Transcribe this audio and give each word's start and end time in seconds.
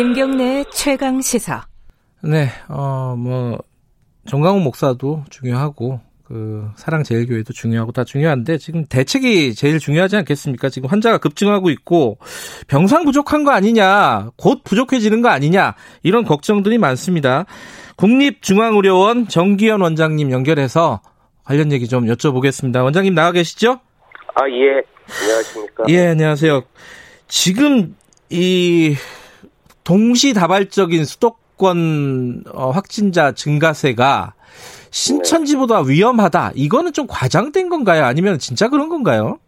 김경래 0.00 0.64
최강 0.72 1.20
시사. 1.20 1.66
네, 2.22 2.48
어, 2.68 3.14
뭐, 3.18 3.58
정강훈 4.26 4.64
목사도 4.64 5.24
중요하고, 5.28 6.00
그, 6.24 6.70
사랑제일교회도 6.76 7.52
중요하고 7.52 7.92
다 7.92 8.02
중요한데, 8.04 8.56
지금 8.56 8.86
대책이 8.86 9.54
제일 9.54 9.78
중요하지 9.78 10.16
않겠습니까? 10.16 10.70
지금 10.70 10.88
환자가 10.88 11.18
급증하고 11.18 11.68
있고, 11.68 12.16
병상 12.66 13.04
부족한 13.04 13.44
거 13.44 13.50
아니냐, 13.50 14.30
곧 14.38 14.62
부족해지는 14.64 15.20
거 15.20 15.28
아니냐, 15.28 15.74
이런 16.02 16.24
걱정들이 16.24 16.78
많습니다. 16.78 17.44
국립중앙의료원 17.96 19.28
정기현 19.28 19.82
원장님 19.82 20.30
연결해서 20.30 21.02
관련 21.44 21.72
얘기 21.72 21.88
좀 21.88 22.06
여쭤보겠습니다. 22.06 22.82
원장님 22.82 23.14
나와 23.14 23.32
계시죠? 23.32 23.80
아, 24.34 24.48
예. 24.48 24.82
안녕하십니까. 25.20 25.84
예, 25.90 26.06
안녕하세요. 26.06 26.62
지금 27.28 27.94
이 28.30 28.96
동시다발적인 29.84 31.04
수도권 31.04 32.44
어, 32.52 32.70
확진자 32.70 33.32
증가세가 33.32 34.34
신천지보다 34.90 35.82
위험하다. 35.82 36.52
이거는 36.54 36.92
좀 36.92 37.06
과장된 37.08 37.68
건가요? 37.68 38.04
아니면 38.04 38.38
진짜 38.38 38.68
그런 38.68 38.88
건가요? 38.88 39.38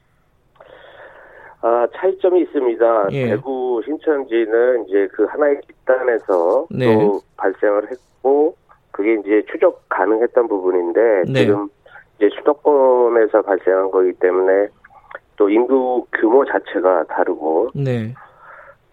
아, 1.61 1.87
차이점이 1.95 2.43
있습니다. 2.43 3.09
예. 3.13 3.29
대구 3.29 3.81
신천지는 3.85 4.87
이제 4.89 5.09
그 5.13 5.25
하나의 5.27 5.61
집단에서 5.67 6.67
네. 6.71 6.93
또 6.93 7.21
발생을 7.37 7.89
했고, 7.91 8.57
그게 8.91 9.15
이제 9.15 9.45
추적 9.51 9.89
가능했던 9.89 10.49
부분인데, 10.49 11.23
네. 11.29 11.45
지금 11.45 11.69
이제 12.17 12.29
수도권에서 12.37 13.43
발생한 13.43 13.93
거기 13.93 14.12
때문에 14.15 14.69
또 15.37 15.49
인구 15.49 16.05
규모 16.12 16.45
자체가 16.45 17.05
다르고, 17.05 17.71
네. 17.75 18.12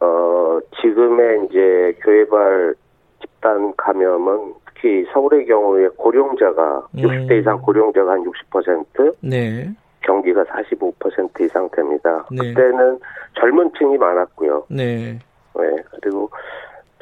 어, 0.01 0.59
지금의 0.81 1.45
이제 1.45 1.97
교회발 2.03 2.75
집단 3.21 3.73
감염은 3.75 4.53
특히 4.65 5.05
서울의 5.11 5.45
경우에 5.45 5.87
고령자가, 5.97 6.87
음. 6.95 6.99
60대 6.99 7.39
이상 7.39 7.61
고령자가 7.61 8.11
한 8.11 8.23
60%, 8.23 9.15
네. 9.21 9.69
경기가 10.01 10.43
45% 10.45 11.41
이상 11.41 11.69
됩니다. 11.69 12.25
네. 12.31 12.53
그때는 12.53 12.99
젊은 13.33 13.71
층이 13.77 13.97
많았고요. 13.97 14.65
네. 14.69 15.19
네, 15.55 15.75
그리고 15.91 16.29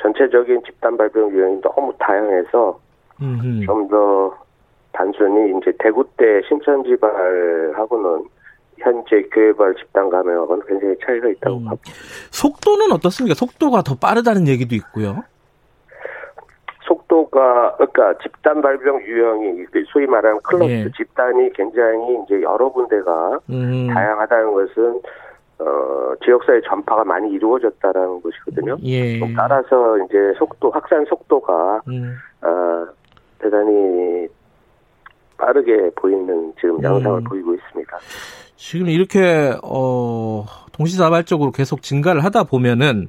전체적인 0.01 0.63
집단 0.65 0.97
발병 0.97 1.29
유형이 1.31 1.61
너무 1.61 1.93
다양해서. 1.99 2.79
좀 3.65 3.87
더 3.87 4.31
단순히 4.97 5.55
이제 5.57 5.71
대구 5.79 6.03
때 6.17 6.41
신천지발하고는 6.47 8.25
현재 8.79 9.21
교회발 9.31 9.75
집단 9.75 10.09
감염하고는 10.09 10.65
굉장히 10.67 10.95
차이가 11.05 11.27
있다고 11.29 11.57
음. 11.57 11.65
봅니다. 11.65 11.91
속도는 12.31 12.91
어떻습니까? 12.91 13.35
속도가 13.35 13.81
더 13.81 13.95
빠르다는 13.95 14.47
얘기도 14.47 14.75
있고요. 14.75 15.23
속도가 16.87 17.75
그러니까 17.75 18.17
집단 18.23 18.61
발병 18.61 19.01
유형이 19.01 19.65
그 19.65 19.83
소위 19.87 20.07
말하는 20.07 20.39
클러스터 20.41 20.69
예. 20.69 20.91
집단이 20.95 21.51
굉장히 21.53 22.17
이제 22.23 22.41
여러 22.41 22.69
군데가 22.69 23.39
음. 23.49 23.87
다양하다는 23.93 24.53
것은 24.53 25.01
어 25.59 26.13
지역사회 26.23 26.61
전파가 26.61 27.03
많이 27.03 27.31
이루어졌다라는 27.31 28.21
것이거든요. 28.21 28.77
예. 28.83 29.19
따라서 29.35 29.97
이제 30.05 30.33
속도 30.37 30.69
확산 30.71 31.03
속도가 31.05 31.81
음. 31.87 32.15
어, 32.41 32.87
대단히 33.39 34.27
빠르게 35.37 35.89
보이는 35.95 36.53
지금 36.59 36.81
양상을 36.81 37.19
음. 37.19 37.23
보이고 37.23 37.53
있습니다. 37.53 37.97
지금 38.57 38.89
이렇게 38.89 39.53
어 39.63 40.45
동시다발적으로 40.73 41.51
계속 41.51 41.81
증가를 41.81 42.23
하다 42.23 42.43
보면은 42.43 43.07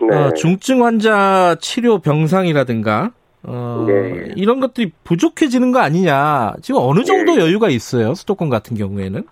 네. 0.00 0.16
어, 0.16 0.32
중증 0.32 0.84
환자 0.84 1.56
치료 1.60 1.98
병상이라든가 1.98 3.10
어, 3.42 3.84
네. 3.86 4.32
이런 4.36 4.60
것들이 4.60 4.92
부족해지는 5.04 5.72
거 5.72 5.80
아니냐. 5.80 6.54
지금 6.62 6.80
어느 6.82 7.04
정도 7.04 7.36
네. 7.36 7.40
여유가 7.42 7.68
있어요? 7.68 8.14
수도권 8.14 8.50
같은 8.50 8.76
경우에는? 8.76 9.24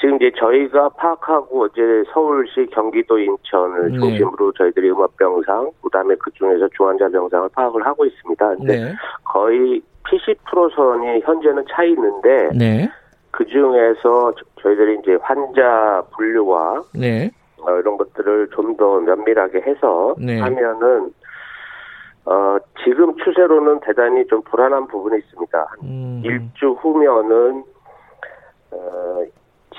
지금 0.00 0.16
이제 0.16 0.30
저희가 0.38 0.90
파악하고 0.90 1.66
이제 1.66 1.82
서울시, 2.12 2.66
경기도, 2.72 3.18
인천을 3.18 3.90
네. 3.92 3.98
중심으로 3.98 4.52
저희들이 4.52 4.90
음압병상, 4.90 5.70
그다음에 5.82 6.14
그 6.20 6.30
중에서 6.32 6.68
중환자 6.76 7.08
병상을 7.08 7.48
파악을 7.52 7.84
하고 7.84 8.06
있습니다. 8.06 8.56
근데 8.56 8.84
네. 8.84 8.94
거의 9.24 9.82
70% 10.04 10.74
선이 10.74 11.20
현재는 11.24 11.64
차 11.68 11.82
있는데 11.84 12.48
네. 12.56 12.88
그 13.30 13.46
중에서 13.46 14.32
저희들이 14.62 14.98
이제 15.00 15.18
환자 15.20 16.02
분류와 16.12 16.82
네. 16.94 17.30
어, 17.58 17.70
이런 17.78 17.96
것들을 17.96 18.48
좀 18.54 18.76
더 18.76 19.00
면밀하게 19.00 19.60
해서 19.62 20.14
네. 20.18 20.38
하면은 20.40 21.12
어, 22.24 22.58
지금 22.84 23.16
추세로는 23.16 23.80
대단히 23.80 24.26
좀 24.26 24.42
불안한 24.42 24.86
부분이 24.86 25.18
있습니다. 25.18 25.58
한 25.58 25.78
음. 25.82 26.22
일주 26.24 26.72
후면은 26.80 27.64
어, 28.70 29.24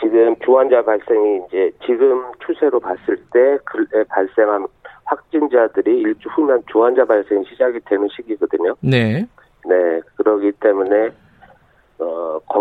지금 0.02 0.36
주환자 0.44 0.82
발생이 0.82 1.44
이제 1.48 1.72
지금 1.86 2.24
추세로 2.46 2.80
봤을 2.80 3.18
때 3.32 3.58
그에 3.66 4.04
발생한 4.10 4.68
확진자들이 5.06 6.00
일주 6.02 6.28
후면 6.30 6.64
주환자 6.72 7.06
발생이 7.06 7.46
시작이 7.46 7.80
되는 7.86 8.08
시기거든요. 8.10 8.76
네. 8.82 9.26
네, 9.66 10.02
그러기 10.16 10.52
때문에 10.60 11.08
어, 11.08 11.12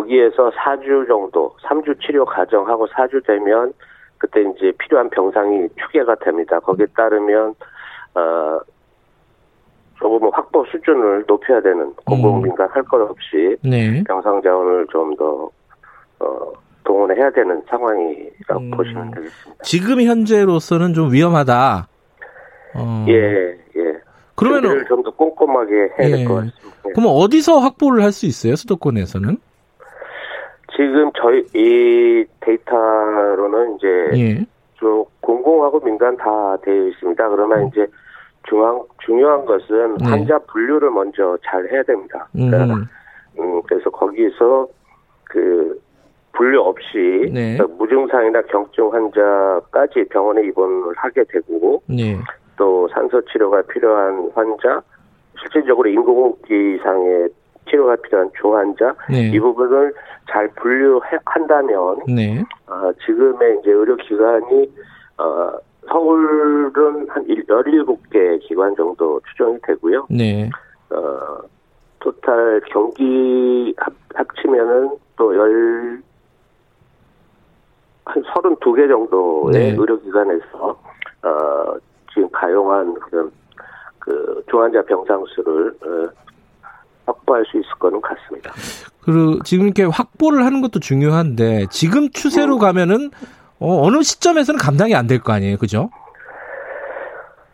거기에서 0.08 0.50
4주 0.50 1.06
정도, 1.06 1.54
3주 1.62 2.00
치료 2.00 2.24
과정하고 2.24 2.86
4주 2.88 3.24
되면 3.26 3.72
그때 4.16 4.40
이제 4.40 4.72
필요한 4.78 5.08
병상이 5.10 5.68
추계가 5.80 6.14
됩니다. 6.16 6.58
거기에 6.60 6.86
따르면 6.96 7.54
어, 8.14 8.60
조금 9.98 10.30
확보 10.32 10.64
수준을 10.64 11.24
높여야 11.28 11.60
되는 11.60 11.92
공공민간 12.06 12.68
할 12.70 12.82
것 12.84 13.00
없이 13.02 13.56
네. 13.62 14.02
병상 14.04 14.42
자원을 14.42 14.86
좀더 14.90 15.50
어, 16.20 16.52
동원해야 16.84 17.30
되는 17.30 17.62
상황이라고 17.68 18.60
음. 18.60 18.70
보시면 18.70 19.10
되겠습니다. 19.12 19.62
지금 19.62 20.00
현재로서는 20.00 20.94
좀 20.94 21.12
위험하다. 21.12 21.86
어. 22.74 23.06
예, 23.08 23.58
예. 23.76 23.98
그러면은 24.34 24.62
준비를 24.70 24.86
좀더 24.88 25.10
꼼꼼하게 25.12 25.74
해야 25.98 26.08
될 26.08 26.18
예. 26.20 26.24
것 26.24 26.34
같습니다. 26.34 26.88
예. 26.88 26.92
그럼 26.92 27.10
어디서 27.14 27.58
확보를 27.58 28.02
할 28.02 28.12
수 28.12 28.26
있어요? 28.26 28.56
수도권에서는? 28.56 29.36
지금 30.78 31.10
저희 31.20 31.44
이 31.54 32.24
데이터로는 32.38 33.76
이제 33.76 33.88
예. 34.14 34.46
좀 34.74 35.04
공공하고 35.20 35.80
민간 35.80 36.16
다 36.16 36.56
되어 36.62 36.86
있습니다. 36.86 37.28
그러나 37.30 37.60
이제 37.62 37.84
중앙 38.48 38.80
중요한 39.04 39.44
것은 39.44 39.96
네. 39.96 40.04
환자 40.08 40.38
분류를 40.38 40.90
먼저 40.90 41.36
잘 41.44 41.68
해야 41.68 41.82
됩니다. 41.82 42.28
그러니까 42.32 42.74
음. 42.74 42.84
음, 43.40 43.62
그래서 43.66 43.90
거기서 43.90 44.68
그 45.24 45.80
분류 46.32 46.60
없이 46.60 47.28
네. 47.32 47.56
그러니까 47.56 47.76
무증상이나 47.76 48.42
경증 48.42 48.92
환자까지 48.92 50.04
병원에 50.10 50.46
입원을 50.46 50.94
하게 50.96 51.24
되고 51.24 51.82
네. 51.88 52.16
또 52.56 52.86
산소 52.94 53.20
치료가 53.22 53.62
필요한 53.62 54.30
환자, 54.32 54.80
실질적으로 55.40 55.88
인공호흡기 55.88 56.76
이상의 56.76 57.30
치료가 57.68 57.96
필요한 57.96 58.30
조환자 58.38 58.94
네. 59.10 59.30
이 59.30 59.40
부분을 59.40 59.92
잘 60.30 60.48
분류한다면 60.56 62.00
네. 62.14 62.44
어, 62.66 62.92
지금의 63.04 63.60
이제 63.60 63.70
의료기관이 63.70 64.72
어, 65.18 65.52
서울은 65.88 67.08
한 67.08 67.26
17개 67.26 68.38
기관 68.42 68.76
정도 68.76 69.20
추정이 69.30 69.58
되고요. 69.62 70.06
네. 70.10 70.50
어, 70.90 71.38
토탈 72.00 72.60
경기 72.70 73.74
합, 73.78 73.92
합치면은 74.14 74.96
또 75.16 75.34
열, 75.34 76.02
한 78.04 78.22
32개 78.22 78.88
정도의 78.88 79.52
네. 79.52 79.76
의료기관에서, 79.78 80.78
어, 81.22 81.76
지금 82.12 82.28
가용한 82.30 82.94
그런, 82.94 83.30
그, 83.98 84.42
중환자 84.50 84.82
병상 84.82 85.24
수를, 85.26 85.74
어, 85.82 86.27
확보할 87.28 87.44
수 87.46 87.58
있을 87.58 87.68
거는 87.78 88.00
같습니다. 88.00 88.52
그리고 89.04 89.42
지금 89.44 89.66
이렇게 89.66 89.84
확보를 89.84 90.44
하는 90.44 90.60
것도 90.60 90.80
중요한데 90.80 91.66
지금 91.70 92.08
추세로 92.10 92.54
음. 92.54 92.58
가면은 92.58 93.10
어, 93.60 93.82
어느 93.86 94.02
시점에서는 94.02 94.58
감당이 94.58 94.94
안 94.94 95.06
될 95.06 95.18
거 95.20 95.32
아니에요, 95.32 95.56
그죠? 95.58 95.90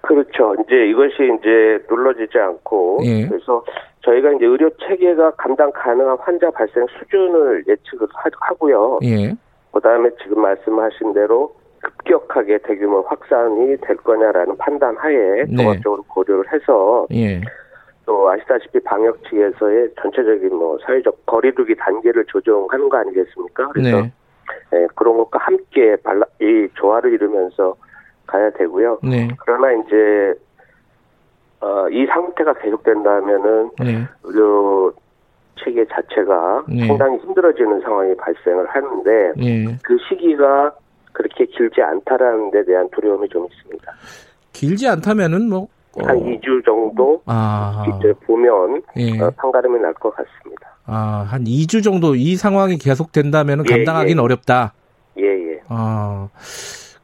그렇죠. 0.03 0.55
이제 0.63 0.75
이것이 0.91 1.15
이제 1.39 1.83
눌러지지 1.89 2.39
않고, 2.39 3.01
예. 3.05 3.27
그래서 3.27 3.65
저희가 4.03 4.33
이제 4.33 4.45
의료 4.45 4.69
체계가 4.87 5.31
감당 5.33 5.73
가능한 5.73 6.19
환자 6.21 6.51
발생 6.51 6.85
수준을 6.99 7.65
예측을 7.67 8.07
하- 8.13 8.31
하고요. 8.49 8.99
예. 9.05 9.35
그 9.73 9.81
다음에 9.81 10.11
지금 10.23 10.43
말씀하신 10.43 11.15
대로 11.15 11.55
급격하게 11.83 12.59
대규모 12.67 13.01
확산이 13.09 13.77
될 13.81 13.97
거냐라는 13.97 14.57
판단 14.59 14.95
하에 14.99 15.45
네. 15.49 15.57
종합적으로 15.57 16.03
고려를 16.03 16.45
해서 16.53 17.07
예. 17.13 17.41
또 18.07 18.31
아시다시피 18.31 18.81
방역 18.81 19.23
측에서의 19.25 19.91
전체적인 20.01 20.55
뭐 20.55 20.79
사회적 20.85 21.27
거리두기 21.27 21.75
단계를 21.77 22.25
조정하는 22.27 22.89
거 22.89 22.99
아니겠습니까? 22.99 23.69
그래서 23.69 24.03
네. 24.03 24.13
예, 24.75 24.87
그런 24.95 25.17
것과 25.17 25.39
함께 25.39 25.97
발라, 25.97 26.25
이 26.41 26.69
조화를 26.75 27.13
이루면서 27.13 27.75
가야 28.27 28.51
되고요. 28.51 28.99
네. 29.03 29.29
그러나 29.41 29.73
이제 29.73 30.35
어, 31.61 31.89
이 31.89 32.05
상태가 32.07 32.53
계속된다면은 32.55 33.71
네. 33.81 34.07
의료 34.23 34.93
체계 35.57 35.85
자체가 35.87 36.65
네. 36.69 36.87
상당히 36.87 37.19
힘들어지는 37.19 37.81
상황이 37.81 38.15
발생을 38.17 38.67
하는데 38.67 39.33
예. 39.39 39.65
그 39.83 39.97
시기가 40.09 40.75
그렇게 41.13 41.47
길지 41.47 41.81
않다라는 41.81 42.51
데 42.51 42.65
대한 42.65 42.89
두려움이 42.91 43.29
좀 43.29 43.47
있습니다. 43.47 43.93
길지 44.53 44.89
않다면은 44.89 45.49
뭐 45.49 45.69
어, 45.97 46.07
한 46.07 46.19
2주 46.21 46.65
정도 46.65 47.23
아. 47.27 47.85
이제 47.99 48.13
보면 48.27 48.83
예. 48.97 49.21
어, 49.21 49.31
판가름이 49.37 49.79
날 49.81 49.93
것 49.95 50.11
같습니다. 50.15 50.77
아, 50.87 51.27
한 51.29 51.45
2주 51.45 51.83
정도 51.83 52.15
이 52.15 52.37
상황이 52.37 52.77
계속된다면 52.79 53.65
예, 53.71 53.75
감당하기는 53.77 54.21
예. 54.21 54.25
어렵다. 54.25 54.73
예, 55.19 55.23
예. 55.25 55.61
아, 55.69 56.29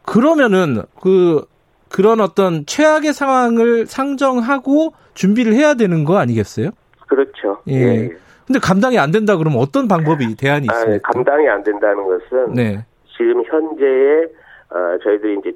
그러면은 0.05 0.83
그 1.01 1.45
그런 1.89 2.21
어떤 2.21 2.67
최악의 2.67 3.13
상황을 3.13 3.87
상정하고 3.87 4.93
준비를 5.15 5.55
해야 5.55 5.75
되는 5.75 6.05
거 6.05 6.19
아니겠어요? 6.19 6.71
그렇죠. 7.07 7.61
예. 7.69 7.75
예. 7.75 7.81
예. 8.05 8.11
근데 8.47 8.59
감당이 8.61 8.99
안 8.99 9.13
된다 9.13 9.37
그러면 9.37 9.61
어떤 9.61 9.87
방법이 9.87 10.35
대안이 10.37 10.67
아, 10.69 10.73
네, 10.73 10.79
있습니까? 10.81 11.13
감당이 11.13 11.49
안 11.49 11.63
된다는 11.63 12.05
것은 12.05 12.53
네. 12.55 12.85
지금 13.17 13.45
현재에 13.45 14.25
어, 14.71 14.99
저희들이 15.05 15.39
이제 15.41 15.53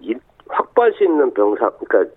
이- 0.00 0.14
확보할 0.48 0.92
수 0.94 1.04
있는 1.04 1.32
병상, 1.32 1.70
그러니까 1.88 2.12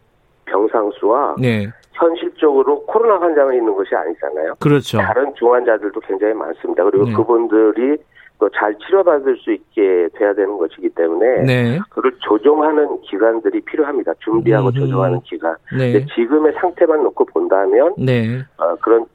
병상 0.45 0.91
수와 0.99 1.35
네. 1.39 1.67
현실적으로 1.93 2.85
코로나 2.85 3.19
환자만 3.21 3.53
있는 3.55 3.73
것이 3.75 3.95
아니잖아요. 3.95 4.55
그렇죠. 4.59 4.97
다른 4.97 5.33
중환자들도 5.35 5.99
굉장히 6.01 6.33
많습니다. 6.33 6.83
그리고 6.83 7.05
네. 7.05 7.13
그분들이 7.13 7.97
또 8.39 8.49
잘 8.49 8.75
치료받을 8.77 9.37
수 9.37 9.51
있게 9.53 10.09
돼야 10.15 10.33
되는 10.33 10.57
것이기 10.57 10.89
때문에 10.89 11.43
네. 11.43 11.79
그를 11.89 12.11
조정하는 12.19 12.99
기간들이 13.01 13.61
필요합니다. 13.61 14.13
준비하고 14.19 14.69
음흠. 14.69 14.79
조정하는 14.79 15.21
기간. 15.21 15.55
네. 15.77 15.93
근데 15.93 16.05
지금의 16.13 16.53
상태만 16.59 17.03
놓고 17.03 17.25
본다면 17.25 17.93
네. 17.97 18.39
어, 18.57 18.75
그런 18.81 19.03
어, 19.03 19.05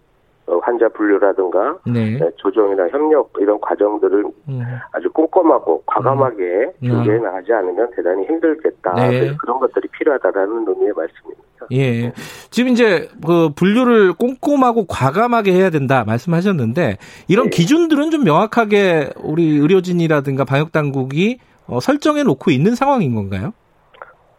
환자 0.62 0.88
분류라든가 0.88 1.78
네. 1.86 2.18
네, 2.18 2.30
조정이나 2.36 2.88
협력 2.88 3.30
이런 3.38 3.60
과정들을 3.60 4.24
음. 4.48 4.62
아주 4.92 5.10
꼼꼼하고 5.12 5.82
과감하게 5.86 6.72
음. 6.82 6.88
준비해 6.88 7.18
나가지 7.18 7.52
않으면 7.52 7.90
대단히 7.94 8.24
힘들겠다. 8.26 8.94
네. 8.94 9.10
그래서 9.20 9.36
그런 9.38 9.58
것들이 9.58 9.88
필요하다라는 9.88 10.64
의미의 10.68 10.92
말씀입니다. 10.96 11.48
예. 11.72 12.12
지금 12.50 12.72
이제 12.72 13.08
그 13.26 13.50
분류를 13.54 14.14
꼼꼼하고 14.14 14.86
과감하게 14.86 15.52
해야 15.52 15.70
된다 15.70 16.04
말씀하셨는데 16.06 16.96
이런 17.28 17.46
네. 17.46 17.50
기준들은 17.50 18.10
좀 18.10 18.24
명확하게 18.24 19.10
우리 19.22 19.58
의료진이라든가 19.58 20.44
방역 20.44 20.72
당국이 20.72 21.38
어, 21.66 21.80
설정해 21.80 22.22
놓고 22.22 22.50
있는 22.50 22.74
상황인 22.74 23.14
건가요? 23.14 23.52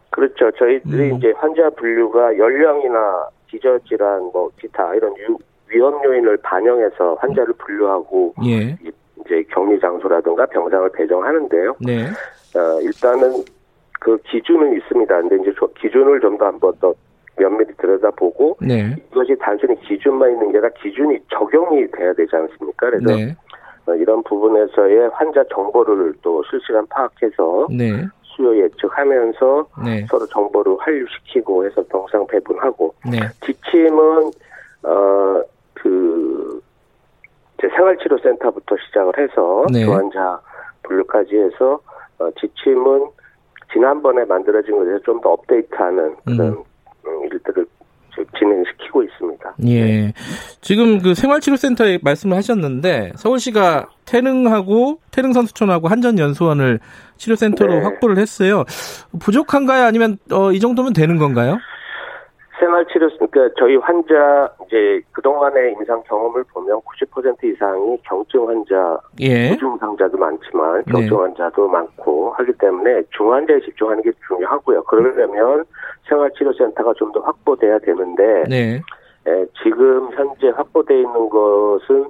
그렇죠. 0.09 0.49
저희들이 0.57 1.11
음. 1.11 1.17
이제 1.17 1.31
환자 1.37 1.69
분류가 1.77 2.37
연령이나 2.37 3.27
기저질환, 3.47 4.31
뭐 4.33 4.49
기타 4.59 4.93
이런 4.95 5.13
유- 5.19 5.37
위험 5.69 6.03
요인을 6.03 6.37
반영해서 6.37 7.15
환자를 7.15 7.53
분류하고 7.57 8.33
예. 8.45 8.75
이제 9.25 9.43
격리 9.49 9.79
장소라든가 9.79 10.45
병상을 10.47 10.89
배정하는데요. 10.93 11.75
네. 11.81 12.05
어, 12.55 12.81
일단은 12.81 13.43
그 13.99 14.17
기준은 14.23 14.75
있습니다. 14.77 15.21
근데 15.21 15.35
이제 15.41 15.53
저 15.59 15.67
기준을 15.79 16.19
좀 16.21 16.37
더 16.37 16.45
한번 16.45 16.73
더 16.79 16.93
면밀히 17.37 17.71
들여다보고 17.77 18.57
네. 18.61 18.95
이것이 19.11 19.35
단순히 19.39 19.79
기준만 19.81 20.31
있는 20.31 20.51
게 20.51 20.57
아니라 20.57 20.69
기준이 20.81 21.19
적용이 21.29 21.89
돼야 21.91 22.13
되지 22.13 22.35
않습니까? 22.35 22.89
그래서 22.89 23.15
네. 23.15 23.35
어, 23.85 23.95
이런 23.95 24.21
부분에서의 24.23 25.09
환자 25.13 25.43
정보를 25.53 26.13
또 26.21 26.43
실시간 26.49 26.85
파악해서 26.87 27.67
네. 27.71 28.05
수요 28.23 28.57
예측하면서 28.57 29.67
네. 29.85 30.05
서로 30.09 30.25
정보를 30.27 30.77
환류시키고 30.79 31.65
해서 31.65 31.83
병상 31.89 32.27
배분하고 32.27 32.93
네. 33.09 33.19
지침은 33.45 34.31
어 34.83 35.41
그 35.81 36.61
생활치료센터부터 37.75 38.75
시작을 38.87 39.13
해서 39.17 39.65
네. 39.71 39.83
중환자 39.83 40.39
분류까지 40.83 41.35
해서 41.35 41.79
어, 42.19 42.29
지침은 42.39 43.07
지난번에 43.71 44.25
만들어진 44.25 44.77
것에 44.77 44.99
좀 45.05 45.21
더 45.21 45.29
업데이트하는 45.31 46.15
그런 46.25 46.63
음, 47.05 47.23
일들을 47.31 47.65
진행시키고 48.37 49.03
있습니다. 49.03 49.55
예. 49.67 50.13
지금 50.61 50.99
그 51.01 51.13
생활치료센터에 51.13 51.99
말씀을 52.01 52.35
하셨는데 52.37 53.13
서울시가 53.15 53.87
태릉하고 54.05 54.99
태릉 55.11 55.31
선수촌하고 55.33 55.87
한전연수원을 55.87 56.79
치료센터로 57.17 57.73
네. 57.75 57.81
확보를 57.81 58.17
했어요. 58.17 58.65
부족한가요? 59.19 59.85
아니면 59.85 60.17
어, 60.31 60.51
이 60.51 60.59
정도면 60.59 60.93
되는 60.93 61.17
건가요? 61.17 61.57
생활치료, 62.59 63.09
그러니까 63.17 63.55
저희 63.57 63.75
환자 63.77 64.49
이제 64.65 65.01
그동안의 65.11 65.73
임상 65.73 66.03
경험을 66.03 66.43
보면 66.53 66.81
90% 66.81 67.43
이상이 67.43 67.97
경증 68.03 68.47
환자, 68.47 68.99
예. 69.19 69.49
무증상자도 69.51 70.17
많지만 70.17 70.83
네. 70.85 70.91
경증 70.91 71.21
환자도 71.21 71.67
많고 71.67 72.31
하기 72.33 72.53
때문에 72.53 73.03
중환자에 73.17 73.61
집중하는 73.61 74.03
게 74.03 74.11
중요하고요. 74.27 74.83
그러려면 74.83 75.63
생활치료센터가 76.07 76.93
좀 76.93 77.09
더 77.11 77.19
확보돼야 77.21 77.79
되는데 77.79 78.43
네. 78.47 78.81
에, 79.27 79.45
지금 79.63 80.11
현재 80.13 80.49
확보돼 80.49 80.95
있는 81.01 81.29
것은 81.29 82.05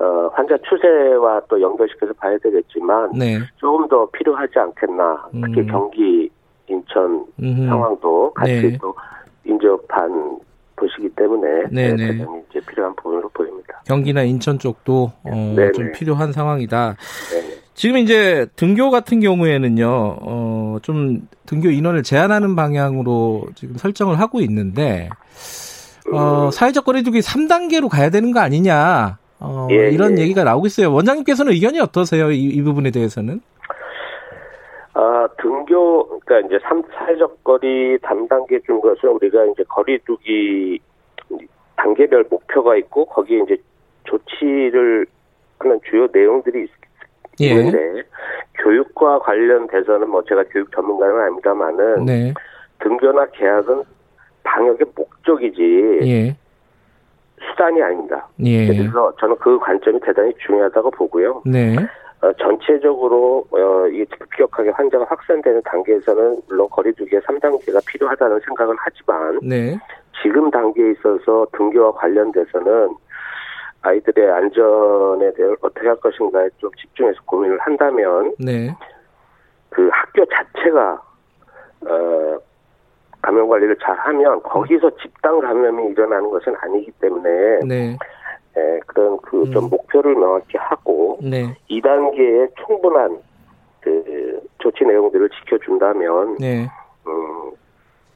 어, 0.00 0.30
환자 0.32 0.56
추세와 0.68 1.42
또 1.48 1.60
연결시켜서 1.60 2.12
봐야 2.14 2.38
되겠지만 2.38 3.10
네. 3.12 3.38
조금 3.56 3.88
더 3.88 4.06
필요하지 4.10 4.58
않겠나. 4.58 5.28
특히 5.32 5.60
음. 5.62 5.66
경기, 5.66 6.30
인천 6.68 7.26
음흠. 7.42 7.66
상황도 7.66 8.32
같이 8.34 8.52
네. 8.62 8.78
또 8.80 8.94
인접한 9.48 10.38
도시기 10.76 11.08
때문에 11.10 11.68
네네. 11.70 12.12
네, 12.12 12.26
이제 12.50 12.60
필요한 12.68 12.94
부분으로 12.96 13.28
보입니다. 13.30 13.82
경기나 13.84 14.22
인천 14.22 14.58
쪽도 14.58 15.12
어, 15.24 15.54
네네. 15.56 15.72
좀 15.72 15.92
필요한 15.92 16.32
상황이다. 16.32 16.96
네. 17.32 17.58
지금 17.74 17.98
이제 17.98 18.46
등교 18.56 18.90
같은 18.90 19.20
경우에는요, 19.20 19.86
어, 20.20 20.78
좀 20.82 21.28
등교 21.46 21.70
인원을 21.70 22.02
제한하는 22.02 22.56
방향으로 22.56 23.46
지금 23.54 23.76
설정을 23.76 24.18
하고 24.18 24.40
있는데, 24.40 25.08
어, 26.12 26.46
음. 26.46 26.50
사회적 26.50 26.84
거리두기 26.84 27.20
3단계로 27.20 27.88
가야 27.88 28.10
되는 28.10 28.32
거 28.32 28.40
아니냐, 28.40 29.18
어, 29.38 29.68
예, 29.70 29.90
이런 29.90 30.18
예. 30.18 30.22
얘기가 30.22 30.42
나오고 30.42 30.66
있어요. 30.66 30.92
원장님께서는 30.92 31.52
의견이 31.52 31.78
어떠세요? 31.78 32.32
이, 32.32 32.46
이 32.46 32.62
부분에 32.62 32.90
대해서는? 32.90 33.40
아, 35.00 35.28
등교, 35.40 36.18
그러니까 36.18 36.40
이제 36.48 36.58
삼 36.64 36.82
사회적 36.92 37.44
거리 37.44 37.96
담단계 38.02 38.58
준 38.66 38.80
것은 38.80 39.10
우리가 39.10 39.44
이제 39.44 39.62
거리두기 39.68 40.80
단계별 41.76 42.24
목표가 42.28 42.74
있고 42.78 43.04
거기에 43.04 43.42
이제 43.44 43.56
조치를 44.02 45.06
하는 45.60 45.80
주요 45.88 46.08
내용들이 46.12 46.64
있, 46.64 46.70
예. 47.40 47.46
있는데 47.50 48.02
교육과 48.60 49.20
관련돼서는 49.20 50.10
뭐 50.10 50.24
제가 50.24 50.42
교육 50.50 50.72
전문가는 50.72 51.20
아닙니다만은 51.20 52.04
네. 52.04 52.34
등교나 52.80 53.26
계약은 53.26 53.84
방역의 54.42 54.86
목적이지 54.96 56.00
예. 56.02 56.36
수단이 57.38 57.80
아닙니다. 57.80 58.26
예. 58.40 58.66
그래서 58.66 59.12
저는 59.20 59.36
그 59.36 59.60
관점이 59.60 60.00
대단히 60.00 60.34
중요하다고 60.44 60.90
보고요. 60.90 61.42
네. 61.46 61.76
어, 62.20 62.32
전체적으로 62.34 63.44
어, 63.50 63.86
이게 63.88 64.04
급격하게 64.04 64.70
환자가 64.70 65.04
확산되는 65.08 65.62
단계에서는 65.62 66.42
물론 66.48 66.68
거리두기의 66.70 67.22
3단계가 67.22 67.84
필요하다는 67.86 68.40
생각은 68.40 68.76
하지만 68.78 69.38
네. 69.42 69.78
지금 70.20 70.50
단계에 70.50 70.92
있어서 70.92 71.46
등교와 71.52 71.92
관련돼서는 71.92 72.88
아이들의 73.82 74.30
안전에 74.30 75.32
대해 75.34 75.54
어떻게 75.60 75.86
할 75.86 75.96
것인가에 75.96 76.48
좀 76.58 76.70
집중해서 76.74 77.20
고민을 77.24 77.58
한다면 77.60 78.34
네. 78.40 78.74
그 79.70 79.88
학교 79.92 80.24
자체가 80.26 81.00
어, 81.86 82.38
감염 83.22 83.48
관리를 83.48 83.76
잘하면 83.80 84.42
거기서 84.42 84.90
집단 84.96 85.38
감염이 85.40 85.90
일어나는 85.90 86.28
것은 86.30 86.56
아니기 86.60 86.90
때문에 87.00 87.60
네. 87.64 87.96
예, 88.58 88.80
그런 88.86 89.16
그좀 89.18 89.64
음. 89.64 89.70
목표를 89.70 90.14
명확히 90.14 90.56
하고 90.58 91.18
네. 91.22 91.54
2단계에 91.70 92.50
충분한 92.66 93.18
그 93.80 94.40
조치 94.58 94.84
내용들을 94.84 95.30
지켜준다면 95.30 96.36
네. 96.38 96.68
음, 97.06 97.50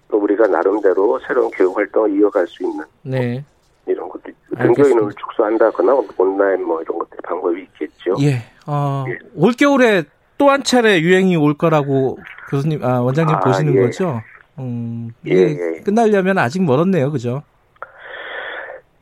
또 0.09 0.19
우리가 0.19 0.47
나름대로 0.49 1.19
새로운 1.21 1.51
교육 1.51 1.77
활동을 1.77 2.19
이어갈 2.19 2.47
수 2.47 2.63
있는 2.65 2.85
네. 3.03 3.45
이런 3.87 4.11
알겠습니다. 4.57 4.63
등교 4.65 4.89
인원을 4.89 5.13
축소한다거나 5.19 5.95
온라인 6.19 6.65
뭐 6.65 6.81
이런 6.83 6.99
것들 6.99 7.19
방법이 7.23 7.63
있겠죠. 7.63 8.15
예. 8.21 8.43
어, 8.67 9.05
예. 9.09 9.19
올겨울에 9.35 10.05
또 10.39 10.49
한 10.51 10.63
차례 10.65 11.01
유행이 11.01 11.37
올 11.37 11.55
거라고 11.55 12.19
교수님, 12.51 12.85
아, 12.85 13.01
원장님 13.01 13.35
아, 13.37 13.41
보시는 13.41 13.75
예. 13.77 13.81
거죠? 13.81 14.21
음, 14.59 15.11
예, 15.27 15.33
예. 15.35 15.81
끝나려면 15.85 16.39
아직 16.39 16.63
멀었네요. 16.63 17.11
그죠? 17.13 17.43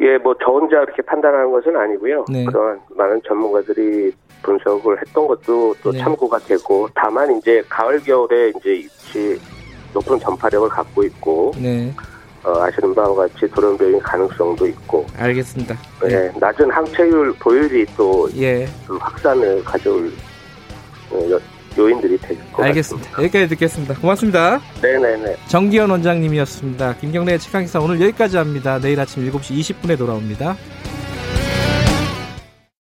예, 0.01 0.17
뭐 0.19 0.35
저 0.43 0.51
혼자 0.53 0.79
이렇게 0.79 1.03
판단하는 1.03 1.51
것은 1.51 1.77
아니고요. 1.77 2.25
네. 2.31 2.45
그런 2.47 2.81
많은 2.97 3.21
전문가들이 3.27 4.13
분석을 4.43 4.99
했던 5.01 5.27
것도 5.27 5.75
또 5.83 5.93
네. 5.93 5.99
참고가 5.99 6.39
되고 6.39 6.89
다만 6.95 7.31
이제 7.37 7.63
가을 7.69 8.01
겨울에 8.01 8.51
이제 8.57 8.77
입시 8.77 9.39
높은 9.93 10.19
전파력을 10.19 10.69
갖고 10.71 11.03
있고 11.05 11.53
네, 11.61 11.93
어, 12.43 12.63
아시는 12.63 12.95
바와 12.95 13.15
같이 13.15 13.47
돌연변이 13.49 14.01
가능성도 14.01 14.67
있고 14.69 15.05
알겠습니다. 15.19 15.77
예, 16.09 16.33
낮은 16.41 16.71
항체율 16.71 17.35
보율이 17.39 17.85
또 17.97 18.29
예, 18.37 18.67
그 18.87 18.97
확산을 18.97 19.63
가져올 19.65 20.07
어, 20.07 20.30
요- 21.81 21.85
요인들이 21.91 22.19
될 22.19 22.37
것 22.53 22.63
알겠습니다. 22.65 23.11
여기까지 23.23 23.49
듣겠습니다. 23.49 23.95
고맙습니다. 23.95 24.59
같습니다. 24.59 24.61
네네네. 24.83 25.37
정기현 25.49 25.91
원장님이었습니다. 25.91 26.97
김경래의 26.97 27.39
최강기사 27.39 27.81
오늘 27.81 28.01
여기까지 28.01 28.37
합니다. 28.37 28.79
내일 28.81 29.01
아침 29.01 29.25
7시 29.31 29.59
20분에 29.61 29.97
돌아옵니다. 29.99 30.57